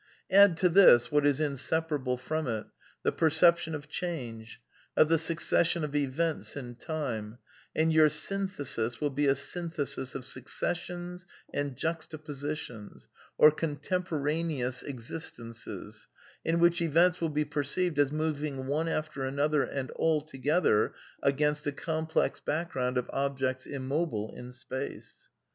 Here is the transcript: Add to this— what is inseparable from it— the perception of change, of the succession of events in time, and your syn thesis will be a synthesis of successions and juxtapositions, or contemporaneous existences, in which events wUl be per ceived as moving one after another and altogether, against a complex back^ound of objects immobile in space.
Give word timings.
Add 0.31 0.57
to 0.57 0.67
this— 0.67 1.11
what 1.11 1.27
is 1.27 1.39
inseparable 1.39 2.17
from 2.17 2.47
it— 2.47 2.65
the 3.03 3.11
perception 3.11 3.75
of 3.75 3.87
change, 3.87 4.59
of 4.97 5.09
the 5.09 5.19
succession 5.19 5.83
of 5.83 5.95
events 5.95 6.57
in 6.57 6.73
time, 6.73 7.37
and 7.75 7.93
your 7.93 8.09
syn 8.09 8.47
thesis 8.47 8.99
will 8.99 9.11
be 9.11 9.27
a 9.27 9.35
synthesis 9.35 10.15
of 10.15 10.25
successions 10.25 11.27
and 11.53 11.75
juxtapositions, 11.77 13.09
or 13.37 13.51
contemporaneous 13.51 14.81
existences, 14.81 16.07
in 16.43 16.57
which 16.57 16.81
events 16.81 17.21
wUl 17.21 17.29
be 17.29 17.45
per 17.45 17.61
ceived 17.61 17.99
as 17.99 18.11
moving 18.11 18.65
one 18.65 18.87
after 18.87 19.21
another 19.23 19.61
and 19.61 19.91
altogether, 19.91 20.95
against 21.21 21.67
a 21.67 21.71
complex 21.71 22.41
back^ound 22.43 22.97
of 22.97 23.07
objects 23.13 23.67
immobile 23.67 24.33
in 24.35 24.51
space. 24.51 25.29